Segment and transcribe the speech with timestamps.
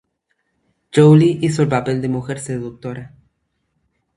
[0.91, 3.13] Jolie hizo el papel de mujer seductora.